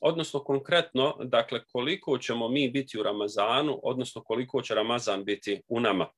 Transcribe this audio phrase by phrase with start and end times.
[0.00, 5.80] odnosno konkretno, dakle, koliko ćemo mi biti u Ramazanu, odnosno koliko će Ramazan biti u
[5.80, 6.08] nama.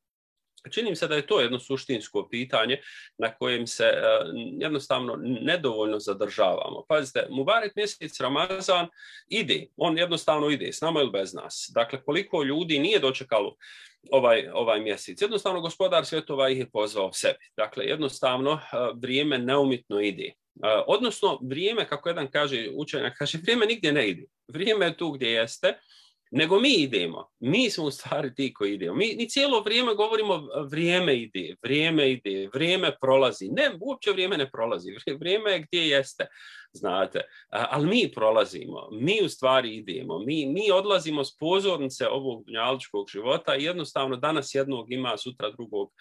[0.70, 2.80] Čini se da je to jedno suštinsko pitanje
[3.18, 4.00] na kojem se e,
[4.60, 6.84] jednostavno nedovoljno zadržavamo.
[6.88, 8.88] Pazite, Mubarek mjesec Ramazan
[9.28, 11.70] ide, on jednostavno ide, s nama ili bez nas.
[11.74, 13.56] Dakle, koliko ljudi nije dočekalo
[14.10, 15.22] ovaj, ovaj mjesec.
[15.22, 17.44] Jednostavno, gospodar svjetova ih je pozvao sebi.
[17.56, 20.32] Dakle, jednostavno, e, vrijeme neumitno ide.
[20.64, 24.26] E, odnosno, vrijeme, kako jedan kaže učenjak, kaže, vrijeme nigdje ne ide.
[24.48, 25.78] Vrijeme je tu gdje jeste,
[26.30, 27.28] nego mi idemo.
[27.40, 28.94] Mi smo u stvari ti koji idemo.
[28.94, 33.48] Mi, mi cijelo vrijeme govorimo vrijeme ide, vrijeme ide, vrijeme prolazi.
[33.48, 34.90] Ne, uopće vrijeme ne prolazi.
[35.20, 36.26] Vrijeme je gdje jeste,
[36.72, 37.20] znate.
[37.48, 40.18] Ali mi prolazimo, mi u stvari idemo.
[40.18, 45.92] Mi, mi odlazimo s pozornice ovog dunjaličkog života i jednostavno danas jednog ima, sutra drugog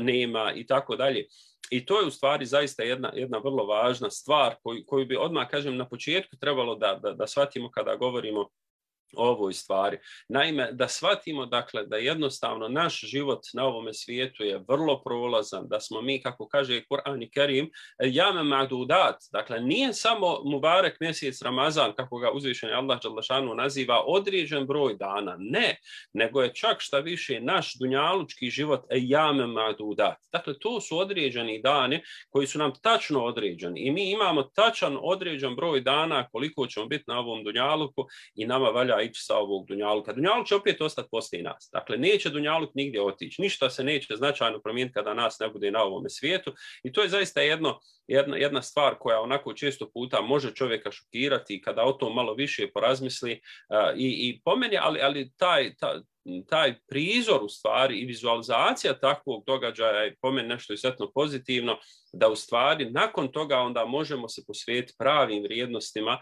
[0.00, 1.26] nema i tako dalje.
[1.72, 5.48] I to je u stvari zaista jedna, jedna vrlo važna stvar koju, koju bi odmah,
[5.48, 8.48] kažem, na početku trebalo da, da, da shvatimo kada govorimo
[9.16, 9.98] ovoj stvari.
[10.28, 15.80] Naime, da shvatimo dakle da jednostavno naš život na ovome svijetu je vrlo prolazan, da
[15.80, 21.92] smo mi, kako kaže Kur'an i Kerim, jame madudat, dakle nije samo Mubarek mjesec Ramazan,
[21.96, 25.76] kako ga uzvišenje Allah Đalešanu naziva, određen broj dana, ne,
[26.12, 30.16] nego je čak šta više naš dunjalučki život jame madudat.
[30.32, 35.56] Dakle, to su određeni dani koji su nam tačno određeni i mi imamo tačan određen
[35.56, 40.12] broj dana koliko ćemo biti na ovom dunjaluku i nama valja ići sa ovog Dunjaluka.
[40.12, 41.68] Dunjaluk će opet ostati poslije nas.
[41.72, 43.42] Dakle, neće Dunjaluk nigdje otići.
[43.42, 46.52] Ništa se neće značajno promijeniti kada nas ne bude na ovome svijetu.
[46.82, 47.80] I to je zaista jedno,
[48.12, 52.70] jedna, jedna stvar koja onako često puta može čovjeka šokirati kada o tom malo više
[52.74, 55.98] porazmisli uh, i, i pomeni, ali, ali taj, taj,
[56.48, 61.78] taj prizor u stvari i vizualizacija takvog događaja je po meni nešto izuzetno pozitivno
[62.12, 66.18] da u stvari nakon toga onda možemo se posvetiti pravim vrijednostima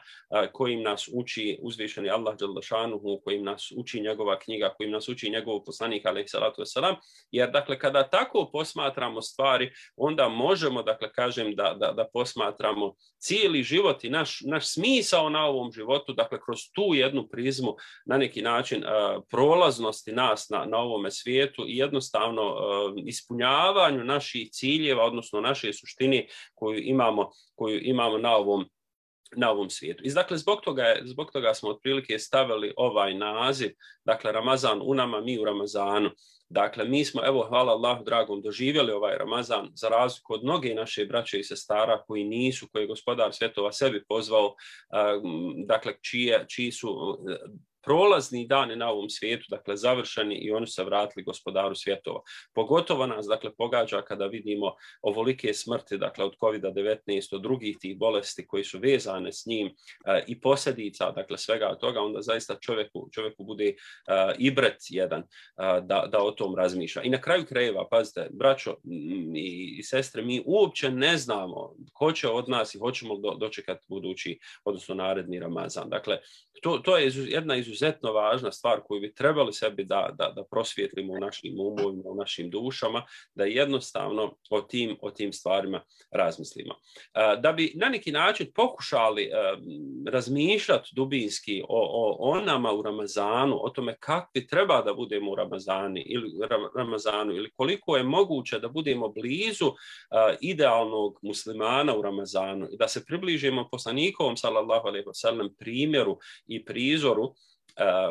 [0.52, 5.64] kojim nas uči uzvišeni Allah Đaldašanuhu, kojim nas uči njegova knjiga, kojim nas uči njegov
[5.64, 6.94] poslanik alaih salatu wasalam,
[7.30, 13.62] jer dakle kada tako posmatramo stvari, onda možemo, dakle kažem, da, da, da posmatramo cijeli
[13.62, 17.76] život i naš, naš smisao na ovom životu, dakle kroz tu jednu prizmu
[18.06, 24.50] na neki način uh, prolaznosti nas na, na ovome svijetu i jednostavno uh, ispunjavanju naših
[24.50, 28.64] ciljeva, odnosno naše suštini koju imamo, koju imamo na ovom
[29.36, 30.02] na ovom svijetu.
[30.04, 33.70] I dakle, zbog toga, je, zbog toga smo otprilike stavili ovaj naziv,
[34.04, 36.10] dakle, Ramazan u nama, mi u Ramazanu.
[36.50, 41.05] Dakle, mi smo, evo, hvala Allahu dragom, doživjeli ovaj Ramazan za razliku od mnoge naše
[41.05, 44.55] braće i sestara koji nisu, koje je gospodar svjetova sebi pozvao,
[45.66, 47.19] dakle, čije, čiji su
[47.82, 52.20] prolazni dani na ovom svijetu, dakle završeni i oni se vratili gospodaru svjetova.
[52.54, 58.46] Pogotovo nas, dakle, pogađa kada vidimo ovolike smrti, dakle, od COVID-19, od drugih tih bolesti
[58.46, 63.44] koji su vezane s njim e, i posljedica, dakle, svega toga, onda zaista čovjeku, čovjeku
[63.44, 63.74] bude e,
[64.38, 65.24] ibret jedan e,
[65.82, 67.02] da, da o tom razmišlja.
[67.02, 68.76] I na kraju krajeva, pazite, braćo
[69.34, 73.86] i, i sestre, mi uopće ne znamo ko će od nas i hoćemo do, dočekati
[73.88, 75.88] budući, odnosno naredni Ramazan.
[75.88, 76.19] Dakle,
[76.62, 81.12] to, to je jedna izuzetno važna stvar koju bi trebali sebi da, da, da prosvjetlimo
[81.12, 83.03] u našim umovima, u našim dušama,
[83.34, 86.75] da jednostavno o tim, o tim stvarima razmislimo.
[87.42, 89.31] Da bi na neki način pokušali
[90.06, 95.34] razmišljati dubinski o, o, o nama u Ramazanu, o tome kakvi treba da budemo u
[95.34, 96.31] Ramazani ili,
[96.76, 99.72] Ramazanu ili koliko je moguće da budemo blizu
[100.41, 107.34] idealnog muslimana u Ramazanu i da se približimo poslanikovom sallallahu alejhi ve primjeru i prizoru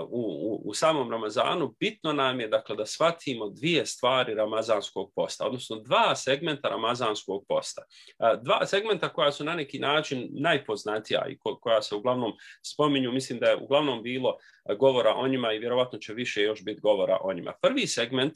[0.10, 5.46] u, u, u samom Ramazanu, bitno nam je dakle, da shvatimo dvije stvari Ramazanskog posta,
[5.46, 7.82] odnosno dva segmenta Ramazanskog posta.
[8.20, 12.34] Uh, dva segmenta koja su na neki način najpoznatija i ko, koja se uglavnom
[12.66, 14.38] spominju, mislim da je uglavnom bilo
[14.78, 17.54] govora o njima i vjerovatno će više još biti govora o njima.
[17.62, 18.34] Prvi segment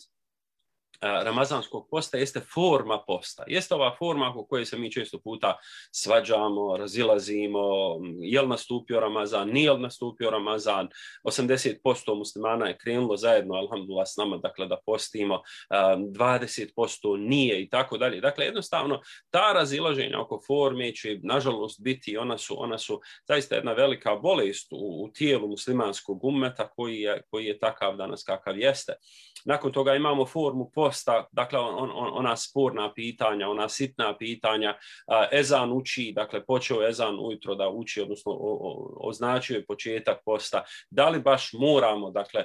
[1.02, 3.44] Ramazanskog posta jeste forma posta.
[3.48, 5.58] Jeste ova forma oko koje se mi često puta
[5.92, 7.60] svađamo, razilazimo,
[8.22, 10.88] je li nastupio Ramazan, nije nastupio Ramazan,
[11.24, 17.98] 80% muslimana je krenulo zajedno, alhamdulillah, s nama, dakle, da postimo, 20% nije i tako
[17.98, 18.22] dalje.
[18.22, 23.74] Dakle, jednostavno, ta razilaženja oko forme će, nažalost, biti, ona su, ona su zaista jedna
[23.74, 28.94] velika bolest u, u tijelu muslimanskog umeta koji je, koji je takav danas kakav jeste.
[29.46, 34.76] Nakon toga imamo formu posta posta, dakle on, on, ona sporna pitanja, ona sitna pitanja,
[35.32, 38.32] Ezan uči, dakle počeo Ezan ujutro da uči, odnosno
[39.00, 42.44] označio je početak posta, da li baš moramo, dakle,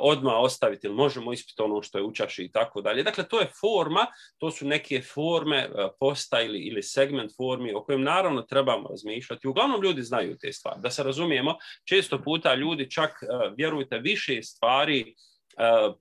[0.00, 3.02] odmah ostaviti ili možemo ispiti ono što je učaši i tako dalje.
[3.02, 4.06] Dakle, to je forma,
[4.38, 5.68] to su neke forme
[6.00, 9.48] posta ili, ili segment formi o kojem naravno trebamo razmišljati.
[9.48, 10.80] Uglavnom ljudi znaju te stvari.
[10.80, 11.56] Da se razumijemo,
[11.88, 13.10] često puta ljudi čak,
[13.56, 15.14] vjerujte, više stvari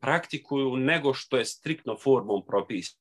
[0.02, 3.00] praktikuju nego što je striktno formom propisano.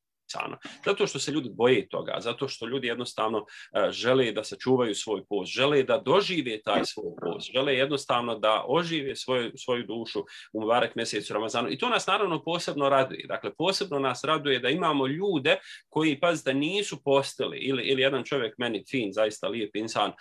[0.85, 3.45] Zato što se ljudi boje toga, zato što ljudi jednostavno
[3.91, 9.17] žele da sačuvaju svoj post, žele da dožive taj svoj post, žele jednostavno da ožive
[9.17, 10.21] svoju, svoju dušu
[10.53, 11.71] u Mubarak mjesecu Ramazanu.
[11.71, 13.27] I to nas naravno posebno raduje.
[13.27, 15.59] Dakle, posebno nas raduje da imamo ljude
[15.89, 20.13] koji, pazite, nisu postili ili, ili jedan čovjek meni fin, zaista lijep insan,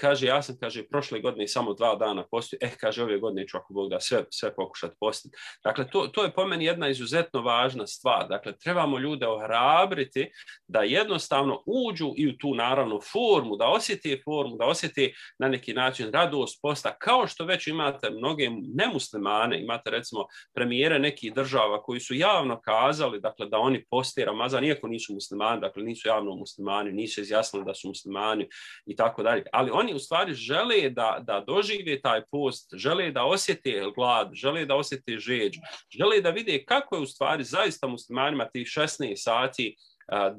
[0.00, 3.56] kaže, ja sam, kaže, prošle godine samo dva dana postio, eh, kaže, ove godine ću
[3.56, 5.36] ako Bog da sve, sve pokušati postiti.
[5.64, 8.28] Dakle, to, to je po meni jedna izuzetno važna stvar.
[8.28, 10.30] Dakle, trebamo ljude ohrabriti
[10.68, 15.72] da jednostavno uđu i u tu naravno formu, da osjeti formu, da osjeti na neki
[15.72, 22.00] način radost posta, kao što već imate mnoge nemuslimane, imate recimo premijere nekih država koji
[22.00, 26.92] su javno kazali, dakle, da oni poste Ramazan, iako nisu muslimani, dakle, nisu javno muslimani,
[26.92, 28.48] nisu izjasnili da su muslimani
[28.86, 33.24] i tako dalje ali oni u stvari žele da, da dožive taj post, žele da
[33.24, 35.56] osjete glad, žele da osjete žeđ,
[35.98, 39.76] žele da vide kako je u stvari zaista muslimanima tih 16 sati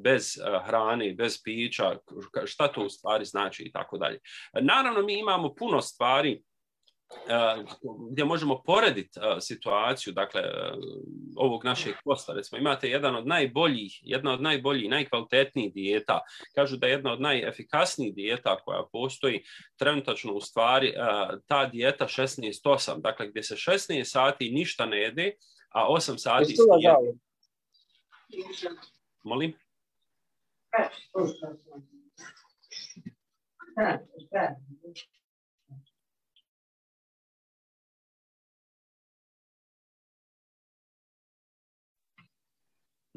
[0.02, 1.96] bez hrane, bez pića,
[2.44, 4.18] šta to u stvari znači i tako dalje.
[4.60, 6.42] Naravno, mi imamo puno stvari
[8.10, 10.42] gdje možemo porediti situaciju, dakle,
[11.36, 12.32] ovog našeg posta.
[12.32, 16.20] Recimo, imate jedan od najboljih, jedna od najboljih, najkvalitetnijih dijeta.
[16.54, 19.42] Kažu da je jedna od najefikasnijih dijeta koja postoji
[19.76, 20.94] trenutačno u stvari
[21.46, 25.32] ta dijeta 16-8, dakle, gdje se 16 sati ništa ne jede,
[25.68, 26.54] a 8 sati...
[29.24, 29.54] Molim?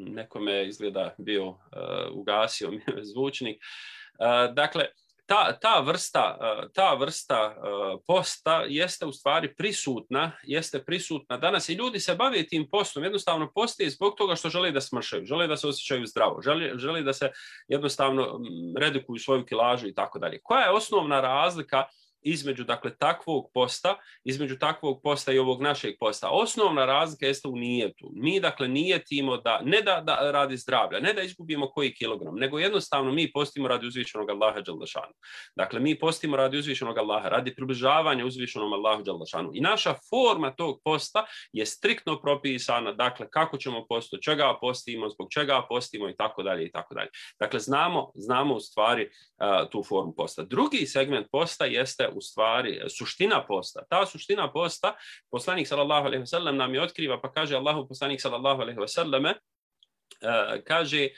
[0.05, 1.57] Nekome izgleda bio uh,
[2.11, 2.71] ugasio
[3.11, 3.61] zvučnik.
[4.19, 4.85] Uh, dakle,
[5.25, 7.55] ta, ta vrsta, uh, ta vrsta
[8.07, 13.51] posta jeste u stvari prisutna, jeste prisutna danas i ljudi se bave tim postom, jednostavno
[13.55, 17.13] poste zbog toga što žele da smršaju, žele da se osjećaju zdravo, žele, žele da
[17.13, 17.31] se
[17.67, 18.39] jednostavno
[18.79, 20.39] redukuju svoju kilažu i tako dalje.
[20.43, 21.85] Koja je osnovna razlika
[22.21, 26.29] između dakle takvog posta, između takvog posta i ovog našeg posta.
[26.29, 28.11] Osnovna razlika jeste u nijetu.
[28.13, 32.59] Mi dakle nijetimo da ne da, da radi zdravlja, ne da izgubimo koji kilogram, nego
[32.59, 35.13] jednostavno mi postimo radi uzvišenog Allaha Đaldašanu.
[35.55, 39.51] Dakle, mi postimo radi uzvišenog Allaha, radi približavanja uzvišenom Allahu Đaldašanu.
[39.53, 45.27] I naša forma tog posta je striktno propisana, dakle, kako ćemo posto, čega postimo, zbog
[45.33, 47.09] čega postimo i tako dalje i tako dalje.
[47.39, 50.43] Dakle, znamo, znamo u stvari uh, tu formu posta.
[50.43, 53.85] Drugi segment posta jeste u stvari suština posta.
[53.89, 54.95] Ta suština posta,
[55.31, 59.35] poslanik sallallahu alejhi ve nam je otkriva pa kaže Allahu poslanik sallallahu alejhi ve selleme
[60.67, 61.09] kaže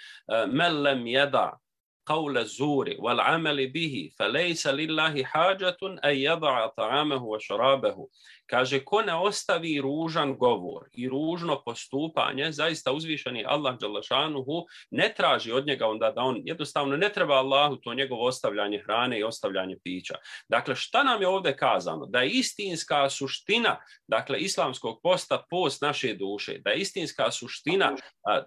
[0.48, 1.60] men lem yada
[2.09, 8.09] قول الزور والعمل به فليس لله حاجة أن يضع طعامه وشرابه
[8.49, 15.53] Kaže, ko ne ostavi ružan govor i ružno postupanje, zaista uzvišeni Allah Đalašanuhu ne traži
[15.53, 19.77] od njega onda da on jednostavno ne treba Allahu to njegovo ostavljanje hrane i ostavljanje
[19.85, 20.15] pića.
[20.49, 22.07] Dakle, šta nam je ovdje kazano?
[22.07, 23.77] Da je istinska suština,
[24.07, 27.97] dakle, islamskog posta post naše duše, da je istinska suština,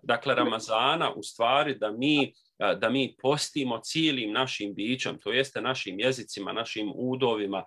[0.04, 6.01] dakle, Ramazana u stvari da mi da mi postimo cijelim našim bićem, to jeste našim
[6.01, 7.65] jezicima, našim udovima,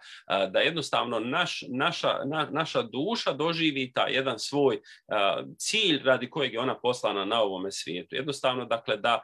[0.52, 4.80] da jednostavno naš, naša, na, naša duša doživi ta jedan svoj
[5.58, 8.16] cilj radi kojeg je ona poslana na ovome svijetu.
[8.16, 9.22] Jednostavno, dakle, da,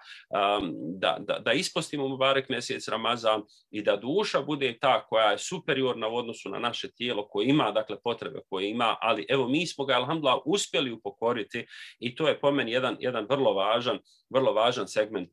[1.00, 3.42] da, da, da ispostimo Mubarek mjesec Ramazan
[3.72, 7.72] i da duša bude ta koja je superiorna u odnosu na naše tijelo, koje ima,
[7.72, 11.66] dakle, potrebe koje ima, ali evo, mi smo ga, alhamdulillah, uspjeli upokoriti
[12.00, 15.30] i to je po meni jedan, jedan vrlo važan, vrlo važan segment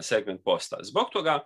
[0.00, 0.78] segment posta.
[0.84, 1.40] Zbog toga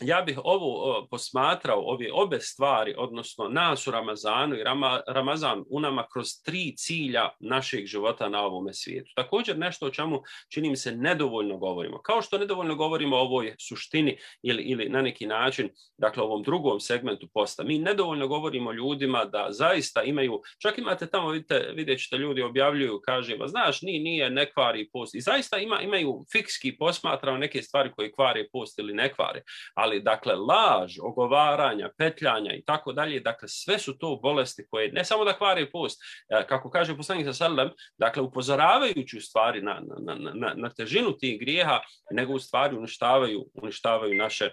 [0.00, 5.80] ja bih ovo posmatrao, ove obe stvari, odnosno nas u Ramazanu i Rama, Ramazan u
[5.80, 9.10] nama kroz tri cilja našeg života na ovome svijetu.
[9.16, 12.02] Također nešto o čemu čini mi se nedovoljno govorimo.
[12.02, 16.80] Kao što nedovoljno govorimo o ovoj suštini ili, ili na neki način, dakle ovom drugom
[16.80, 22.16] segmentu posta, mi nedovoljno govorimo ljudima da zaista imaju, čak imate tamo, vidite, vidjet ćete
[22.16, 25.14] ljudi objavljuju, kaže, ma znaš, nije, nije, ne kvari post.
[25.14, 29.42] I zaista ima, imaju fikski posmatrao neke stvari koje kvare post ili ne kvare.
[29.78, 35.04] Ali dakle laž, ogovaranja, petljanja i tako dalje, dakle sve su to bolesti koje ne
[35.04, 39.80] samo da kvare post, e, kako kaže poslanik sa sallam, dakle upozoravajući u stvari na,
[39.98, 41.80] na, na, na težinu tih grijeha,
[42.10, 44.50] nego u stvari uništavaju, uništavaju, naše,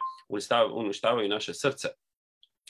[0.73, 1.87] uništavaju naše srce.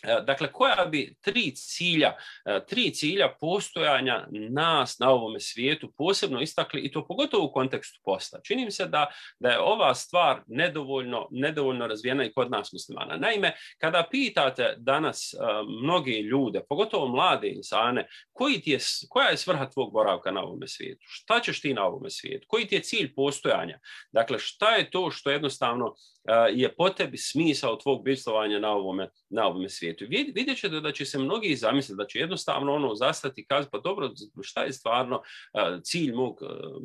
[0.03, 6.41] E, dakle, koja bi tri cilja, e, tri cilja postojanja nas na ovome svijetu posebno
[6.41, 8.39] istakli i to pogotovo u kontekstu posta.
[8.43, 9.07] Čini mi se da,
[9.39, 13.17] da je ova stvar nedovoljno, nedovoljno razvijena i kod nas muslimana.
[13.17, 19.37] Naime, kada pitate danas uh, mnoge ljude, pogotovo mlade insane, koji ti je, koja je
[19.37, 21.05] svrha tvog boravka na ovome svijetu?
[21.07, 22.45] Šta ćeš ti na ovome svijetu?
[22.47, 23.79] Koji ti je cilj postojanja?
[24.11, 25.95] Dakle, šta je to što jednostavno
[26.53, 29.84] je po tebi smisao tvog bitstovanja na ovome, na ovome svijetu.
[30.09, 34.11] Vidjet ćete da će se mnogi zamisliti, da će jednostavno ono zastati kazati, pa dobro,
[34.41, 35.21] šta je stvarno
[35.83, 36.39] cilj mog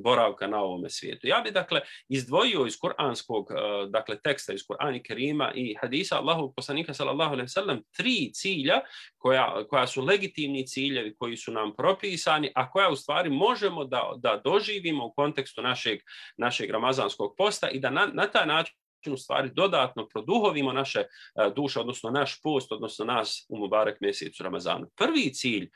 [0.05, 1.27] boravka na ovome svijetu.
[1.27, 3.49] Ja bi dakle izdvojio iz kuranskog
[3.89, 8.81] dakle, teksta, iz Kur'ana Kerima i hadisa Allahu poslanika sallallahu alaihi sallam tri cilja
[9.17, 14.13] koja, koja su legitimni ciljevi koji su nam propisani, a koja u stvari možemo da,
[14.17, 15.99] da doživimo u kontekstu našeg,
[16.37, 21.07] našeg ramazanskog posta i da na, na taj način u stvari dodatno produhovimo naše e,
[21.57, 24.87] duše, odnosno naš post, odnosno nas u Mubarek mjesecu Ramazanu.
[24.97, 25.71] Prvi cilj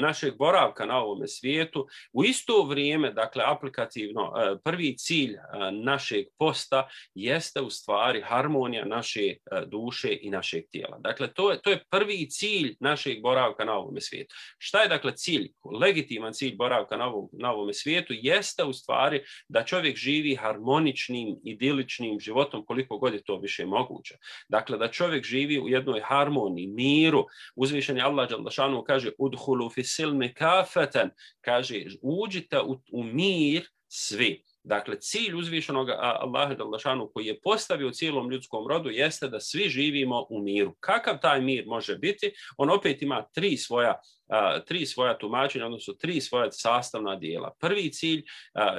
[0.00, 1.86] našeg boravka na ovome svijetu.
[2.12, 4.32] U isto vrijeme, dakle, aplikativno,
[4.64, 5.36] prvi cilj
[5.82, 9.34] našeg posta jeste u stvari harmonija naše
[9.66, 10.98] duše i našeg tijela.
[10.98, 14.34] Dakle, to je, to je prvi cilj našeg boravka na ovome svijetu.
[14.58, 15.48] Šta je, dakle, cilj,
[15.80, 18.14] legitiman cilj boravka na, ovom, na ovome svijetu?
[18.16, 24.14] Jeste u stvari da čovjek živi harmoničnim, idiličnim životom koliko god je to više moguće.
[24.48, 27.26] Dakle, da čovjek živi u jednoj harmoniji, miru.
[27.56, 31.10] Uzvišeni Allah Đaldašanu kaže udhulu fi silmi kafeten,
[31.40, 34.44] kaže, uđite u, u mir svi.
[34.62, 40.26] Dakle, cilj uzvišenog Allaha Đalešanu koji je postavio cijelom ljudskom rodu jeste da svi živimo
[40.30, 40.74] u miru.
[40.80, 42.32] Kakav taj mir može biti?
[42.56, 44.00] On opet ima tri svoja
[44.66, 47.54] tri svoja tumačenja, odnosno tri svoja sastavna dijela.
[47.60, 48.24] Prvi cilj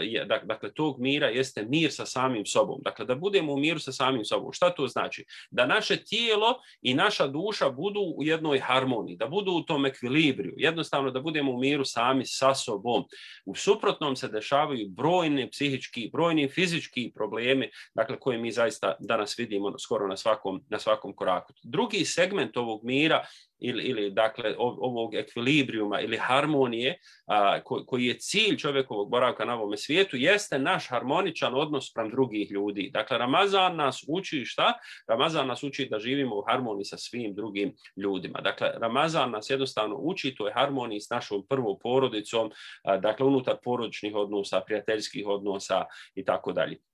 [0.01, 2.79] je, dakle, tog mira jeste mir sa samim sobom.
[2.83, 4.53] Dakle, da budemo u miru sa samim sobom.
[4.53, 5.25] Šta to znači?
[5.51, 10.53] Da naše tijelo i naša duša budu u jednoj harmoniji, da budu u tom ekvilibriju.
[10.57, 13.03] Jednostavno, da budemo u miru sami sa sobom.
[13.45, 19.79] U suprotnom se dešavaju brojni psihički, brojni fizički problemi, dakle, koje mi zaista danas vidimo
[19.79, 21.53] skoro na svakom, na svakom koraku.
[21.63, 23.25] Drugi segment ovog mira
[23.59, 29.55] ili, ili dakle ovog ekvilibrijuma ili harmonije a, ko, koji je cilj čovjekovog boravka na
[29.55, 32.89] ovome svijetu jeste naš harmoničan odnos prema drugih ljudi.
[32.93, 34.73] Dakle, Ramazan nas uči šta?
[35.07, 38.41] Ramazan nas uči da živimo u harmoniji sa svim drugim ljudima.
[38.41, 42.51] Dakle, Ramazan nas jednostavno uči toj harmoniji s našom prvom porodicom,
[42.83, 45.85] a, dakle, unutar porodičnih odnosa, prijateljskih odnosa
[46.15, 46.88] i tako dalje.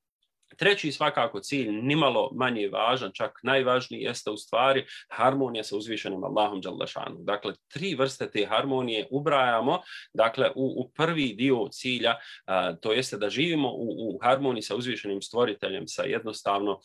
[0.57, 6.61] Treći svakako cilj, nimalo manje važan, čak najvažniji jeste u stvari harmonija sa uzvišenim Allahom
[6.61, 7.17] Đaldašanu.
[7.19, 9.79] Dakle, tri vrste te harmonije ubrajamo
[10.13, 14.75] dakle, u, u prvi dio cilja, a, to jeste da živimo u, u harmoniji sa
[14.75, 16.79] uzvišenim stvoriteljem, sa jednostavno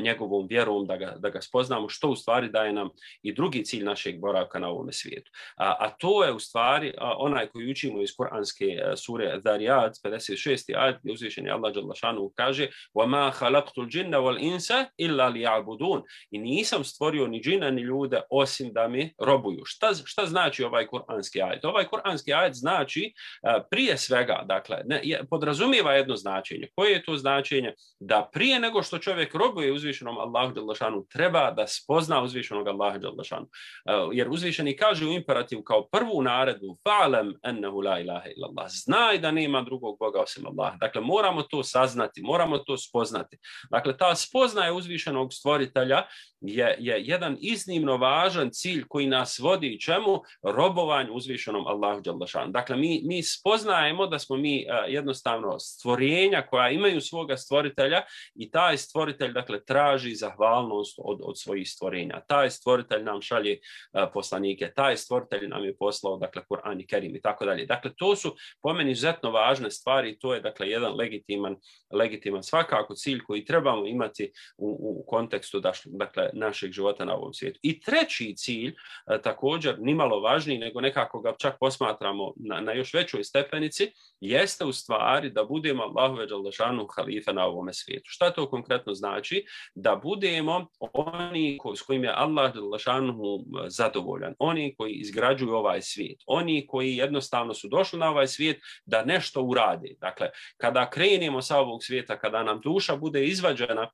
[0.00, 2.88] njegovom vjerom, da ga, da ga spoznamo, što u stvari daje nam
[3.22, 5.30] i drugi cilj našeg boravka na ovome svijetu.
[5.56, 8.64] A, a to je u stvari a, onaj koji učimo iz Koranske
[8.96, 10.76] sure Dariyat, 56.
[10.76, 17.26] ajet, gdje uzvišeni Allah Đalašanu kaže وَمَا خَلَقْتُ الْجِنَّ وَالْإِنسَ إِلَّا لِيَعْبُدُونَ I nisam stvorio
[17.26, 19.62] ni džina ni ljude osim da mi robuju.
[19.64, 21.64] Šta, šta znači ovaj Koranski ajet?
[21.64, 23.12] Ovaj Koranski ajet znači
[23.42, 26.68] a, prije svega, dakle, ne, je, podrazumijeva jedno značenje.
[26.74, 27.74] Koje je to značenje?
[28.00, 32.97] Da prije nego što čovjek robuje je uzvišenom Allahu Đalešanu, treba da spozna uzvišenog Allaha
[32.97, 33.45] Đalešanu.
[33.45, 38.67] Uh, jer uzvišeni kaže u imperativu kao prvu naredbu, fa'lam ennehu la ilaha illallah.
[38.69, 40.77] Znaj da nema drugog Boga osim Allaha.
[40.77, 43.37] Dakle, moramo to saznati, moramo to spoznati.
[43.71, 46.03] Dakle, ta spoznaja uzvišenog stvoritelja
[46.41, 50.21] je, je jedan iznimno važan cilj koji nas vodi čemu?
[50.43, 52.51] Robovanju uzvišenom Allahu Đalešanu.
[52.51, 58.01] Dakle, mi, mi spoznajemo da smo mi uh, jednostavno stvorenja koja imaju svoga stvoritelja
[58.35, 62.21] i taj stvoritelj, dakle, dakle, traži zahvalnost od, od svojih stvorenja.
[62.27, 67.15] Taj stvoritelj nam šalje uh, poslanike, taj stvoritelj nam je poslao, dakle, Kur'an i Kerim
[67.15, 67.65] i tako dalje.
[67.65, 71.55] Dakle, to su po meni izuzetno važne stvari, to je, dakle, jedan legitiman,
[71.91, 77.59] legitiman svakako cilj koji trebamo imati u, u kontekstu, dakle, našeg života na ovom svijetu.
[77.63, 82.93] I treći cilj, uh, također, nimalo važniji, nego nekako ga čak posmatramo na, na još
[82.93, 88.05] većoj stepenici, jeste u stvari da budemo Allahove Đaldašanu halife na ovome svijetu.
[88.05, 89.40] Šta to konkretno znači?
[89.75, 96.19] Da budemo oni ko, s kojim je Allah Đaldašanu zadovoljan, oni koji izgrađuju ovaj svijet,
[96.25, 99.95] oni koji jednostavno su došli na ovaj svijet da nešto urade.
[99.99, 103.91] Dakle, kada krenemo sa ovog svijeta, kada nam duša bude izvađena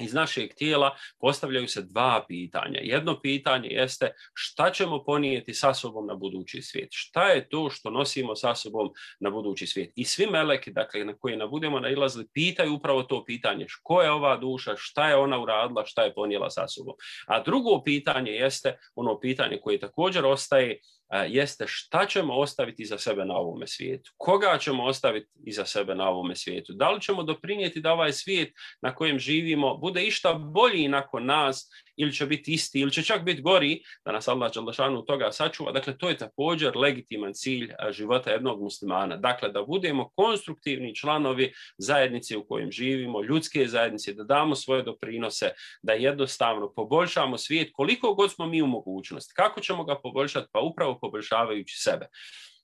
[0.00, 2.80] iz našeg tijela postavljaju se dva pitanja.
[2.82, 6.88] Jedno pitanje jeste šta ćemo ponijeti sa sobom na budući svijet.
[6.92, 8.90] Šta je to što nosimo sa sobom
[9.20, 9.92] na budući svijet.
[9.96, 13.66] I svi meleki dakle, na koje budemo nailazili pitaju upravo to pitanje.
[13.82, 16.94] Ko je ova duša, šta je ona uradila, šta je ponijela sa sobom.
[17.26, 20.80] A drugo pitanje jeste ono pitanje koje također ostaje
[21.28, 24.12] jeste šta ćemo ostaviti za sebe na ovome svijetu.
[24.16, 26.72] Koga ćemo ostaviti iza sebe na ovome svijetu?
[26.72, 31.70] Da li ćemo doprinijeti da ovaj svijet na kojem živimo bude išta bolji nakon nas
[32.00, 35.72] ili će biti isti ili će čak biti gori da nas Allah Đaldašanu toga sačuva.
[35.72, 39.16] Dakle, to je također legitiman cilj života jednog muslimana.
[39.16, 45.50] Dakle, da budemo konstruktivni članovi zajednice u kojem živimo, ljudske zajednice, da damo svoje doprinose,
[45.82, 49.32] da jednostavno poboljšamo svijet koliko god smo mi u mogućnosti.
[49.36, 50.48] Kako ćemo ga poboljšati?
[50.52, 52.06] Pa upravo poboljšavajući sebe.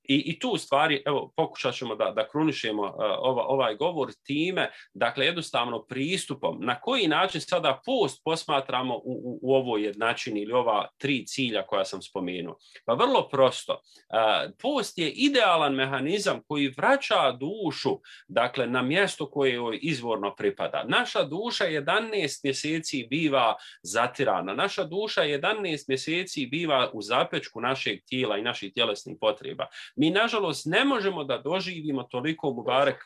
[0.08, 4.70] I, I tu stvari, evo, pokušat ćemo da, da krunišemo uh, ova, ovaj govor time,
[4.94, 10.52] dakle, jednostavno pristupom, na koji način sada post posmatramo u, u, u ovoj jednačini ili
[10.52, 12.56] ova tri cilja koja sam spomenuo.
[12.84, 19.54] Pa vrlo prosto, uh, post je idealan mehanizam koji vraća dušu, dakle, na mjesto koje
[19.54, 20.84] joj izvorno pripada.
[20.88, 24.54] Naša duša 11 mjeseci biva zatirana.
[24.54, 29.66] Naša duša 11 mjeseci biva u zapečku našeg tijela i naših tjelesnih potreba.
[29.96, 32.96] Mi, nažalost, ne možemo da doživimo toliko mubarek,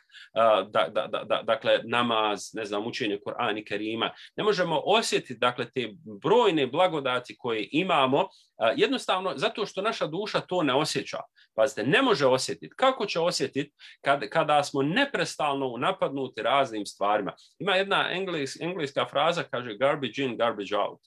[0.68, 4.10] da, da, da, da, dakle, namaz, ne znam, učenje Korana i Kerima.
[4.36, 5.92] Ne možemo osjetiti, dakle, te
[6.22, 8.28] brojne blagodati koje imamo,
[8.76, 11.18] jednostavno zato što naša duša to ne osjeća.
[11.54, 12.74] Pazite, ne može osjetiti.
[12.76, 17.32] Kako će osjetiti kad, kada smo neprestalno napadnuti raznim stvarima?
[17.58, 21.00] Ima jedna engles, engleska fraza, kaže garbage in, garbage out.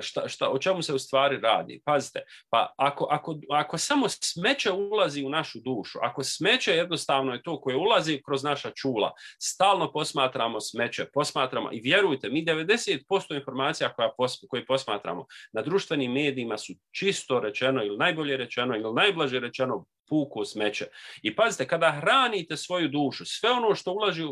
[0.00, 1.82] Šta, šta, o čemu se u stvari radi?
[1.84, 7.42] Pazite, pa ako, ako, ako samo smeće ulazi u našu dušu, ako smeće jednostavno je
[7.42, 13.92] to koje ulazi kroz naša čula, stalno posmatramo smeće, posmatramo i vjerujte, mi 90% informacija
[13.92, 19.40] koja pos, koje posmatramo na društvenim medijima su čisto rečeno ili najbolje rečeno ili najblaže
[19.40, 20.86] rečeno puku smeće.
[21.22, 24.22] I pazite, kada hranite svoju dušu, sve ono što ulaži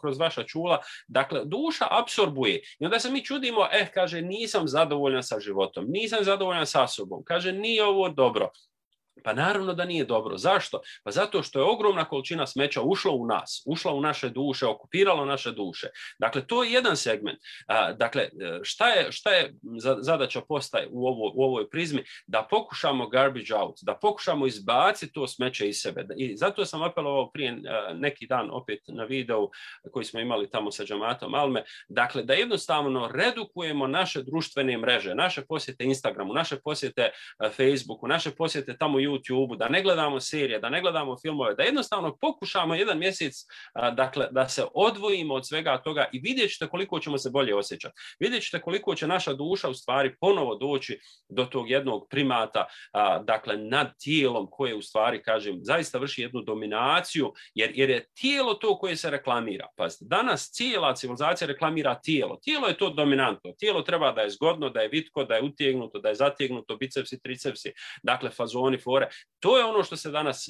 [0.00, 0.78] kroz vaša čula,
[1.08, 2.62] dakle, duša apsorbuje.
[2.78, 7.22] I onda se mi čudimo, eh, kaže, nisam zadovoljan sa životom, nisam zadovoljan sa sobom,
[7.24, 8.50] kaže, nije ovo dobro.
[9.24, 10.36] Pa naravno da nije dobro.
[10.38, 10.80] Zašto?
[11.04, 15.24] Pa zato što je ogromna količina smeća ušla u nas, ušla u naše duše, okupirala
[15.24, 15.88] naše duše.
[16.18, 17.38] Dakle, to je jedan segment.
[17.96, 18.28] Dakle,
[18.62, 19.54] šta je, šta je
[20.00, 22.04] zadaća postaje u, ovo, u ovoj prizmi?
[22.26, 26.06] Da pokušamo garbage out, da pokušamo izbaciti to smeće iz sebe.
[26.16, 27.62] I zato sam apelovao prije
[27.94, 29.50] neki dan opet na videu
[29.92, 31.64] koji smo imali tamo sa džamatom Alme.
[31.88, 37.10] Dakle, da jednostavno redukujemo naše društvene mreže, naše posjete Instagramu, naše posjete
[37.56, 42.16] Facebooku, naše posjete tamo YouTube, da ne gledamo serije, da ne gledamo filmove, da jednostavno
[42.20, 43.34] pokušamo jedan mjesec
[43.94, 47.94] dakle, da se odvojimo od svega toga i vidjet ćete koliko ćemo se bolje osjećati.
[48.20, 52.66] Vidjet ćete koliko će naša duša u stvari ponovo doći do tog jednog primata,
[53.24, 58.54] dakle nad tijelom koje u stvari, kažem, zaista vrši jednu dominaciju, jer, jer je tijelo
[58.54, 59.66] to koje se reklamira.
[59.76, 62.38] Pazite, danas cijela civilizacija reklamira tijelo.
[62.44, 63.52] Tijelo je to dominantno.
[63.58, 67.20] Tijelo treba da je zgodno, da je vitko, da je utjegnuto, da je zategnuto, bicepsi,
[67.22, 69.08] tricepsi, dakle fazoni, fore.
[69.40, 70.48] To je ono što se danas,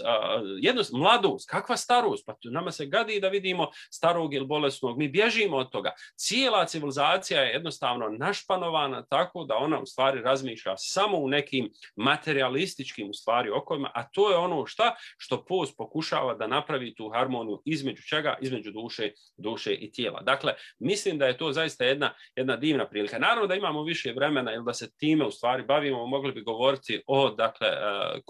[0.61, 2.27] jedno, mladost, kakva starost?
[2.27, 4.99] Pa nama se gadi da vidimo starog ili bolesnog.
[4.99, 5.93] Mi bježimo od toga.
[6.17, 13.11] Cijela civilizacija je jednostavno našpanovana tako da ona u stvari razmišlja samo u nekim materialističkim
[13.11, 17.63] u stvari okojima, a to je ono šta što post pokušava da napravi tu harmoniju
[17.65, 18.37] između čega?
[18.41, 20.21] Između duše, duše i tijela.
[20.21, 23.19] Dakle, mislim da je to zaista jedna, jedna divna prilika.
[23.19, 27.03] Naravno da imamo više vremena ili da se time u stvari bavimo, mogli bi govoriti
[27.07, 27.69] o dakle,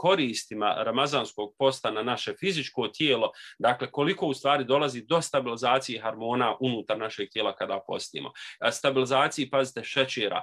[0.03, 6.57] koristima ramazanskog posta na naše fizičko tijelo, dakle koliko u stvari dolazi do stabilizacije hormona
[6.61, 8.33] unutar našeg tijela kada postimo.
[8.71, 10.43] Stabilizaciji, pazite, šećera,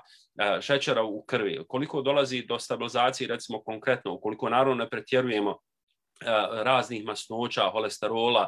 [0.61, 5.57] šećera u krvi, koliko dolazi do stabilizacije, recimo konkretno, ukoliko naravno ne pretjerujemo
[6.63, 8.47] raznih masnoća, holesterola.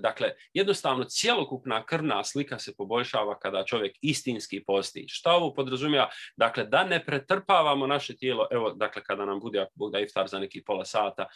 [0.00, 5.04] Dakle, jednostavno cijelokupna krvna slika se poboljšava kada čovjek istinski posti.
[5.08, 6.08] Šta ovo podrazumija?
[6.36, 10.38] Dakle, da ne pretrpavamo naše tijelo, evo, dakle, kada nam bude, Bog da iftar za
[10.38, 11.26] neki pola sata,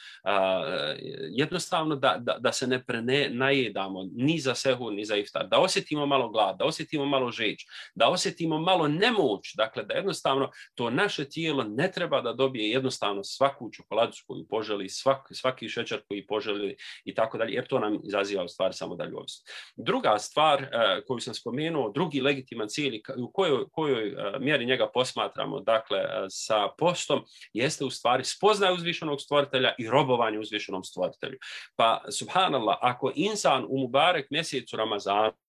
[1.30, 5.58] jednostavno da, da, da se ne prene, najedamo ni za sehur, ni za iftar, da
[5.58, 10.90] osjetimo malo glad, da osjetimo malo žeć, da osjetimo malo nemoć, dakle, da jednostavno to
[10.90, 16.00] naše tijelo ne treba da dobije jednostavno svaku čokoladu koju poželi, svak, svak svaki šećer
[16.08, 19.48] koji poželi i tako dalje, jer to nam izaziva u stvari samo dalje ovisnost.
[19.76, 20.68] Druga stvar uh,
[21.06, 26.26] koju sam spomenuo, drugi legitiman cilj u kojoj, kojoj uh, mjeri njega posmatramo, dakle, uh,
[26.28, 31.38] sa postom, jeste u stvari spoznaje uzvišenog stvoritelja i robovanje uzvišenom stvoritelju.
[31.76, 35.45] Pa, subhanallah, ako insan u Mubarek mjesecu Ramazanu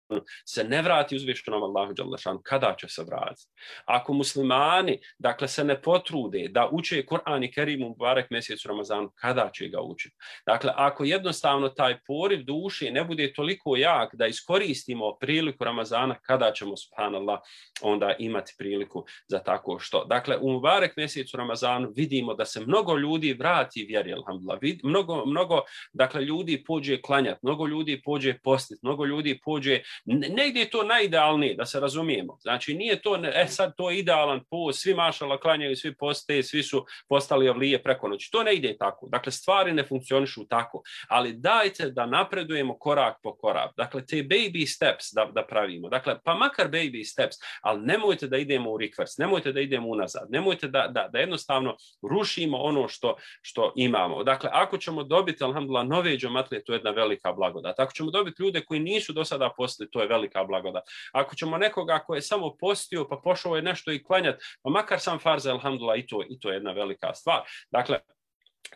[0.45, 3.52] se ne vrati uzvišenom Allahu Đalešanu, kada će se vratiti?
[3.86, 9.12] Ako muslimani, dakle, se ne potrude da uče Kur'an i Kerim u Barek mjesecu Ramazanu,
[9.15, 10.15] kada će ga učiti?
[10.45, 16.52] Dakle, ako jednostavno taj poriv duše ne bude toliko jak da iskoristimo priliku Ramazana, kada
[16.52, 17.39] ćemo, subhanallah,
[17.82, 20.06] onda imati priliku za tako što?
[20.06, 24.60] Dakle, u Barek mjesecu Ramazanu vidimo da se mnogo ljudi vrati vjeri, alhamdulillah.
[24.84, 25.62] Mnogo, mnogo,
[25.93, 31.56] dakle, ljudi pođe klanjati, mnogo ljudi pođe postiti, mnogo ljudi pođe negdje je to najidealnije,
[31.56, 32.38] da se razumijemo.
[32.42, 36.64] Znači, nije to, e sad to je idealan put, svi mašala klanjaju, svi poste, svi
[36.64, 38.32] su postali avlije preko noći.
[38.32, 39.08] To ne ide tako.
[39.10, 40.82] Dakle, stvari ne funkcionišu tako.
[41.08, 43.72] Ali dajte da napredujemo korak po korak.
[43.78, 45.90] Dakle, te baby steps da, da pravimo.
[45.90, 50.28] Dakle, pa makar baby steps, ali nemojte da idemo u reverse, nemojte da idemo unazad,
[50.30, 51.76] nemojte da, da, da jednostavno
[52.12, 54.24] rušimo ono što, što imamo.
[54.24, 57.80] Dakle, ako ćemo dobiti, alhamdulillah, nove džematlije, to je jedna velika blagodat.
[57.80, 60.84] Ako ćemo dobiti ljude koji nisu do sada postali, to je velika blagodat.
[61.12, 65.00] Ako ćemo nekoga ko je samo postio pa pošao je nešto i klanjat, pa makar
[65.00, 67.42] sam farza, alhamdulillah, i to, i to je jedna velika stvar.
[67.72, 68.00] Dakle,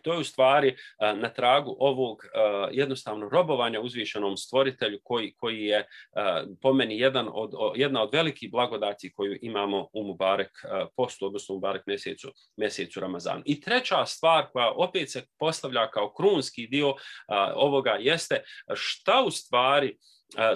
[0.01, 2.21] to je u stvari na tragu ovog
[2.71, 5.87] jednostavno robovanja uzvišenom stvoritelju koji, koji je
[6.61, 10.51] po meni jedan od, jedna od velikih blagodati koju imamo u Mubarek
[10.95, 13.41] postu, odnosno u Mubarek mjesecu, mjesecu Ramazanu.
[13.45, 16.95] I treća stvar koja opet se postavlja kao krunski dio
[17.55, 19.97] ovoga jeste šta u stvari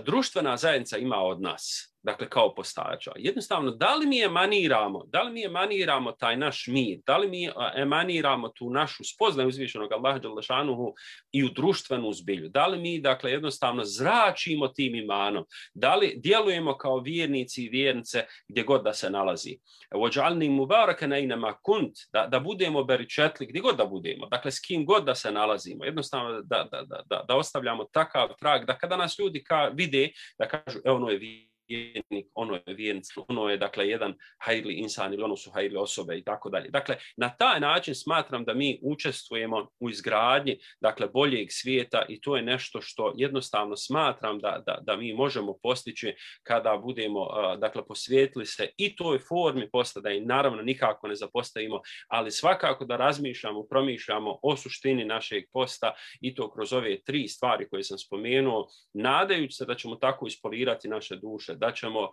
[0.05, 3.11] društvena zajednica ima od nas dakle kao postača.
[3.15, 7.49] Jednostavno, da li mi emaniramo, da li mi emaniramo taj naš mir, da li mi
[7.75, 10.93] emaniramo tu našu spoznaju uzvišenog Allaha Đalešanuhu
[11.31, 16.77] i u društvenu zbilju, da li mi, dakle, jednostavno zračimo tim imanom, da li djelujemo
[16.77, 19.57] kao vjernici i vjernice gdje god da se nalazi.
[19.95, 24.85] Vođalni mubaraka na kunt, da, da budemo beričetli gdje god da budemo, dakle, s kim
[24.85, 29.19] god da se nalazimo, jednostavno da, da, da, da ostavljamo takav trag, da kada nas
[29.19, 30.09] ljudi ka, vide,
[30.39, 35.13] da kažu, evo ono je vjernik, ono je vjernik, ono je dakle jedan hajli insan
[35.13, 36.69] ili ono su hajli osobe i tako dalje.
[36.69, 42.35] Dakle, na taj način smatram da mi učestvujemo u izgradnji dakle boljeg svijeta i to
[42.35, 47.27] je nešto što jednostavno smatram da, da, da mi možemo postići kada budemo
[47.57, 52.85] dakle posvijetili se i toj formi posta da i naravno nikako ne zapostavimo, ali svakako
[52.85, 57.97] da razmišljamo, promišljamo o suštini našeg posta i to kroz ove tri stvari koje sam
[57.97, 62.11] spomenuo, nadajući se da ćemo tako ispolirati naše duše, da ćemo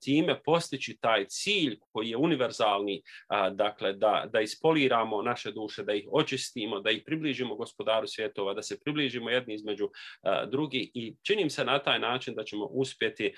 [0.00, 3.02] time postići taj cilj koji je univerzalni,
[3.52, 8.62] dakle da, da ispoliramo naše duše, da ih očistimo, da ih približimo gospodaru svjetova, da
[8.62, 9.90] se približimo jedni između
[10.50, 10.90] drugi.
[10.94, 13.34] I činim se na taj način da ćemo uspjeti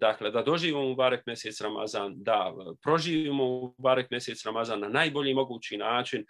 [0.00, 5.34] dakle, da doživimo u barek mjesec Ramazan, da proživimo u barek mjesec Ramazan na najbolji
[5.34, 6.24] mogući način,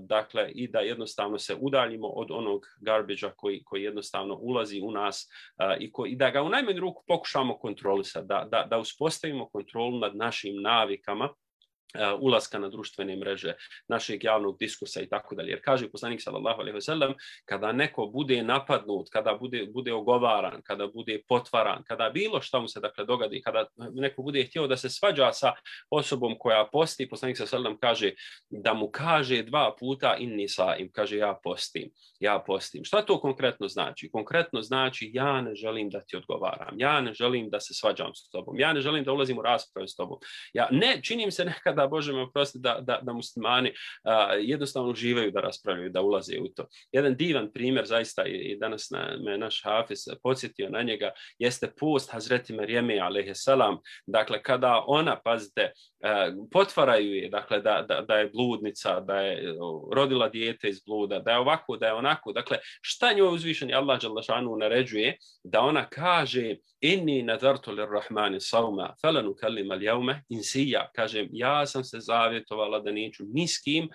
[0.00, 5.28] dakle, i da jednostavno se udaljimo od onog garbidža koji, koji jednostavno ulazi u nas
[5.80, 9.98] i, koji, i da ga u najmanju ruku pokušamo kontrolisati, da, da, da uspostavimo kontrolu
[9.98, 11.28] nad našim navikama,
[12.20, 13.54] ulaska na društvene mreže,
[13.88, 15.50] našeg javnog diskursa i tako dalje.
[15.50, 20.62] Jer kaže poslanik sallallahu alejhi ve sellem, kada neko bude napadnut, kada bude bude ogovaran,
[20.62, 24.76] kada bude potvaran, kada bilo što mu se dakle dogodi, kada neko bude htio da
[24.76, 25.52] se svađa sa
[25.90, 28.10] osobom koja posti, poslanik sallallahu alejhi kaže
[28.50, 30.46] da mu kaže dva puta inni
[30.78, 32.84] im kaže ja postim, ja postim.
[32.84, 34.10] Šta to konkretno znači?
[34.12, 38.30] Konkretno znači ja ne želim da ti odgovaram, ja ne želim da se svađam s
[38.30, 40.18] tobom, ja ne želim da ulazim u raspravu s tobom.
[40.52, 43.72] Ja ne činim se nekada Bože me oprosti, da, da, da muslimani
[44.04, 46.66] a, jednostavno uživaju da raspravljaju, da ulaze u to.
[46.92, 52.12] Jedan divan primjer, zaista i danas na, me naš Hafiz podsjetio na njega, jeste post
[52.12, 52.96] Hazreti Marijeme,
[53.34, 55.72] salam, dakle, kada ona, pazite,
[56.52, 59.54] potvaraju je, dakle, da, da, da je bludnica, da je
[59.92, 64.00] rodila dijete iz bluda, da je ovako, da je onako, dakle, šta njoj uzvišeni Allah
[64.00, 71.66] Đalašanu naređuje, da ona kaže, inni nadartu lirrahmani sauma, falanu kalima ljaume, insija, kažem, ja
[71.66, 73.88] sam se zavjetovala da neću ni s kim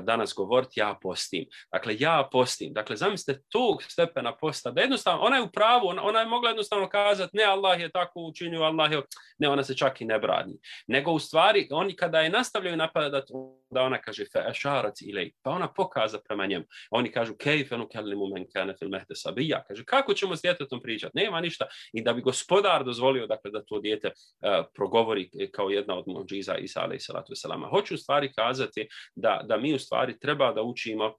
[0.00, 1.44] danas govoriti, ja postim.
[1.72, 2.72] Dakle, ja postim.
[2.72, 6.50] Dakle, zamislite tog stepena posta, da jednostavno, ona je u pravu, ona, ona je mogla
[6.50, 9.02] jednostavno kazati, ne, Allah je tako učinio, Allah je,
[9.38, 10.54] ne, ona se čak i ne brani.
[10.86, 13.32] Nego u stvari, oni kada je nastavljaju napadati,
[13.70, 16.64] da ona kaže, fe ešarac ilej, pa ona pokaza prema njemu.
[16.90, 19.62] Oni kažu, kejfe nu kellimu men kane fil mehte sabija.
[19.68, 21.18] Kaže, kako ćemo s djetetom pričati?
[21.18, 21.66] Nema ništa.
[21.92, 26.56] I da bi gospodar dozvolio, dakle, da to dijete uh, progovori kao jedna od mođiza
[26.56, 27.70] Isa, alaih salatu wasalama.
[27.70, 31.14] Hoću u stvari kazati da, da mi u stvari treba da učimo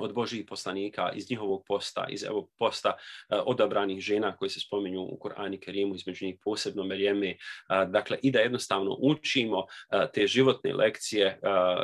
[0.00, 5.02] od Božih poslanika, iz njihovog posta, iz evo posta uh, odabranih žena koji se spominju
[5.02, 9.66] u Korani Kerimu, između njih posebno Merijeme, uh, dakle i da jednostavno učimo uh,
[10.14, 11.40] te životne lekcije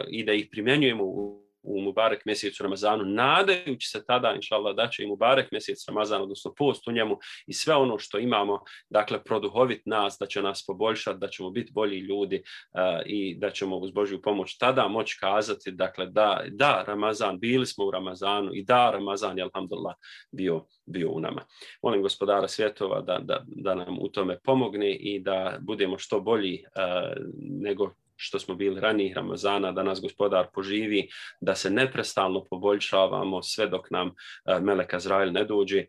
[0.08, 5.02] i da ih primjenjujemo u u Mubarek mjesecu Ramazanu, nadajući se tada, inša da će
[5.02, 9.82] i Mubarek mjesec Ramazan, odnosno post u njemu i sve ono što imamo, dakle, produhovit
[9.86, 13.90] nas, da će nas poboljšati, da ćemo biti bolji ljudi uh, i da ćemo uz
[13.90, 18.90] Božju pomoć tada moći kazati, dakle, da, da Ramazan, bili smo u Ramazanu i da
[18.90, 19.94] Ramazan je, alhamdulillah,
[20.32, 21.44] bio, bio u nama.
[21.82, 26.64] Molim gospodara svjetova da, da, da nam u tome pomogne i da budemo što bolji
[26.64, 27.26] uh,
[27.60, 31.08] nego što smo bili ranijih Ramazana, da nas gospodar poživi,
[31.40, 35.84] da se neprestalno poboljšavamo sve dok nam uh, Meleka Zrael ne dođe.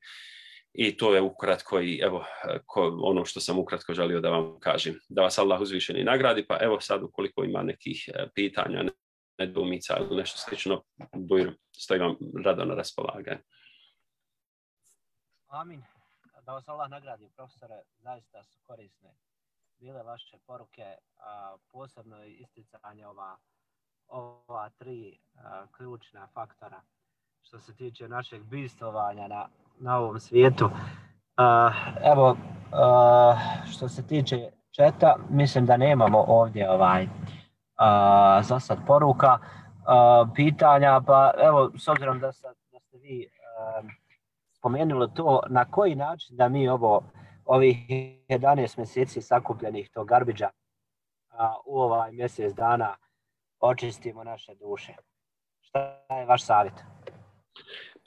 [0.74, 2.26] I to je ukratko i evo
[2.66, 5.00] ko, ono što sam ukratko želio da vam kažem.
[5.10, 8.84] Da vas Allah uzvišeni nagradi, pa evo sad ukoliko ima nekih pitanja,
[9.38, 10.84] nedoumica ili nešto slično,
[11.16, 13.40] bujru, stoji vam rado na raspolaganju.
[15.48, 15.84] Amin.
[16.46, 19.10] Da vas Allah nagradi, profesore, zaista su korisne
[19.80, 23.38] bile vaše poruke, a, posebno isticanje ova,
[24.08, 26.82] ova tri a, ključna faktora
[27.42, 29.48] što se tiče našeg bistovanja na,
[29.80, 30.70] na ovom svijetu.
[31.38, 31.72] A,
[32.04, 32.38] evo,
[33.72, 37.08] što se tiče četa, mislim da nemamo ovdje ovaj
[38.42, 39.38] za sad poruka,
[40.36, 43.28] pitanja, pa evo, s obzirom da, sad, da ste vi
[44.58, 47.04] spomenuli to, na koji način da mi ovo
[47.48, 47.78] ovih
[48.30, 50.50] 11 mjeseci sakupljenih tog garbiđa
[51.66, 52.96] u ovaj mjesec dana
[53.60, 54.94] očistimo naše duše.
[55.62, 55.80] Šta
[56.20, 56.74] je vaš savjet?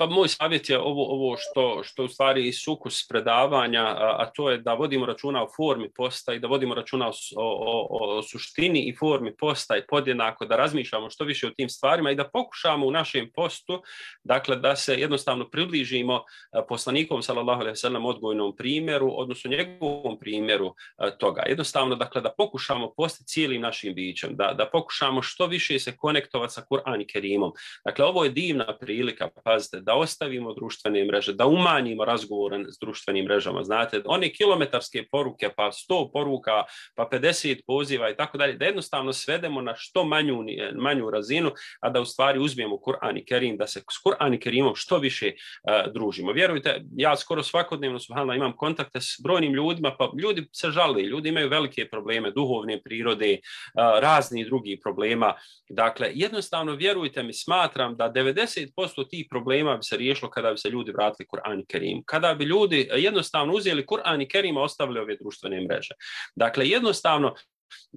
[0.00, 4.30] Pa moj savjet je ovo, ovo što, što u stvari i sukus predavanja, a, a
[4.34, 8.22] to je da vodimo računa o formi posta i da vodimo računa o, o, o
[8.22, 12.28] suštini i formi posta i podjednako, da razmišljamo što više o tim stvarima i da
[12.28, 13.82] pokušamo u našem postu,
[14.24, 16.22] dakle da se jednostavno približimo
[16.68, 20.74] poslanikom, sallallahu alaihi sallam, odgojnom primjeru, odnosno njegovom primjeru
[21.18, 21.42] toga.
[21.46, 26.52] Jednostavno, dakle, da pokušamo postati cijelim našim bićem, da, da pokušamo što više se konektovati
[26.52, 27.52] sa Kur'an i Kerimom.
[27.84, 33.24] Dakle, ovo je divna prilika, pazite, da ostavimo društvene mreže, da umanjimo razgovore s društvenim
[33.24, 33.64] mrežama.
[33.64, 39.12] Znate, one kilometarske poruke, pa 100 poruka, pa 50 poziva i tako dalje, da jednostavno
[39.12, 41.50] svedemo na što manju, manju razinu,
[41.80, 44.98] a da u stvari uzmijemo Kur'an i Kerim, da se s Kur'an i Kerimom što
[44.98, 46.32] više uh, družimo.
[46.32, 51.28] Vjerujte, ja skoro svakodnevno subhanallah, imam kontakte s brojnim ljudima, pa ljudi se žali, ljudi
[51.28, 55.34] imaju velike probleme, duhovne prirode, uh, razni drugi problema.
[55.68, 60.70] Dakle, jednostavno, vjerujte mi, smatram da 90% tih problema bi se riješilo kada bi se
[60.70, 62.02] ljudi vratili Kur'an i Kerim.
[62.06, 65.94] Kada bi ljudi jednostavno uzeli Kur'an i Kerim ostavili ove društvene mreže.
[66.36, 67.34] Dakle, jednostavno,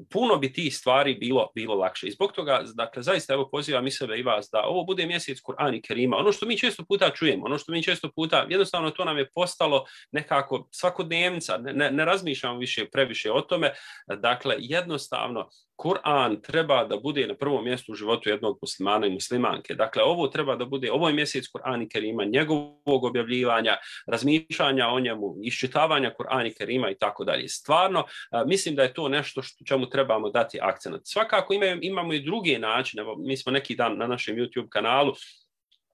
[0.10, 2.08] puno bi tih stvari bilo bilo lakše.
[2.08, 5.40] I zbog toga, dakle, zaista evo pozivam i sebe i vas da ovo bude mjesec
[5.42, 6.18] Kur'an i Kerima.
[6.18, 9.30] Ono što mi često puta čujemo, ono što mi često puta, jednostavno to nam je
[9.36, 13.72] postalo nekako svakodnevnica, ne, ne, ne razmišljamo više previše o tome.
[14.08, 15.50] Dakle, jednostavno,
[15.84, 19.76] Kur'an treba da bude na prvom mjestu u životu jednog muslimana i muslimanke.
[19.76, 25.00] Dakle, ovo treba da bude, ovo je mjesec Kur'an i Kerima, njegovog objavljivanja, razmišljanja o
[25.00, 27.48] njemu, iščitavanja Kur'an i Kerima i tako dalje.
[27.48, 28.06] Stvarno,
[28.46, 31.02] mislim da je to nešto što čemu trebamo dati akcent.
[31.04, 35.14] Svakako imamo i druge načine, mi smo neki dan na našem YouTube kanalu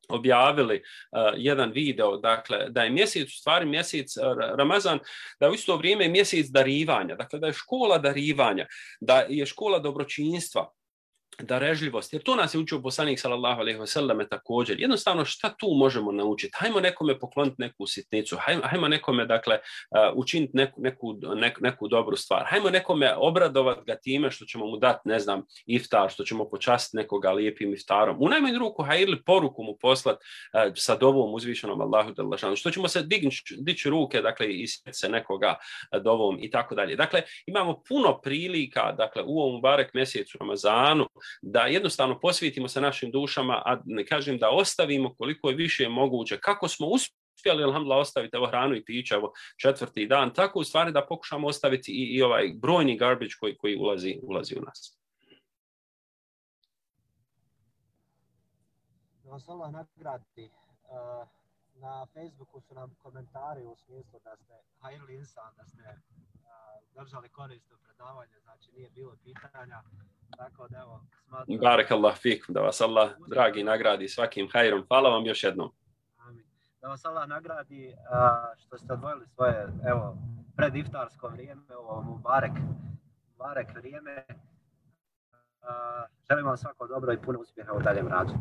[0.10, 4.24] objavili uh, jedan video, dakle, da je mjesec, u stvari mjesec uh,
[4.58, 5.00] Ramazan,
[5.39, 8.67] da je u isto vrijeme mjesec darivanja, dakle, da je škola darivanja,
[9.02, 10.72] da je škola dobročinstva,
[11.43, 14.80] darežljivost, jer to nas je učio poslanik sallallahu alejhi ve također.
[14.80, 16.54] Jednostavno šta tu možemo naučiti?
[16.58, 21.15] Hajmo nekome pokloniti neku sitnicu, hajmo, hajmo nekome dakle uh, učiniti neku, neku,
[21.62, 22.45] neku, dobru stvar.
[22.45, 26.97] Hajmo nekome obradovati ga time što ćemo mu dati, ne znam, iftar, što ćemo počastiti
[26.97, 28.17] nekoga lijepim iftarom.
[28.19, 32.56] U najmanju ruku haj ili poruku mu poslati uh, sa dovom uzvišenom Allahu lažanu.
[32.56, 35.56] Što ćemo se dići dići ruke, dakle i se nekoga
[35.95, 36.95] uh, dovom i tako dalje.
[36.95, 41.08] Dakle, imamo puno prilika, dakle u ovom barek mjesecu Ramazanu
[41.42, 46.39] da jednostavno posvetimo se našim dušama, a ne kažem da ostavimo koliko je više moguće,
[46.39, 50.92] kako smo uspjeli, alhamdulillah, ostaviti evo hranu i piće, evo četvrti dan, tako u stvari
[50.92, 55.00] da pokušamo ostaviti i, i ovaj brojni garbage koji, koji ulazi, ulazi u nas.
[59.24, 60.50] Vas nagradi.
[60.89, 61.28] Uh,
[61.80, 65.82] na Facebooku su nam komentari u smislu da ste hajrli insan, da ste
[67.00, 69.82] držali koristno predavanje, znači nije bilo pitanja.
[70.38, 71.58] Tako da evo, smatram...
[71.62, 74.86] Barek Allah fikum, da vas Allah, dragi, nagradi svakim hajrom.
[74.88, 75.72] Hvala vam još jednom.
[76.18, 76.46] Amin.
[76.82, 77.96] Da vas Allah nagradi
[78.58, 80.18] što ste odvojili svoje, evo,
[80.58, 82.52] prediftarsko vrijeme, ovo Mubarek,
[83.32, 84.26] Mubarek vrijeme.
[86.30, 88.34] Želim vam svako dobro i puno uspjeha u daljem radu.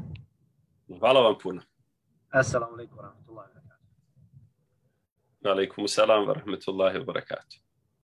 [0.98, 1.62] Hvala vam puno.
[2.30, 3.86] Assalamu alaikum wa rahmatullahi wa barakatuh.
[5.42, 7.67] Wa alaikum salam wa rahmatullahi wa barakatuh.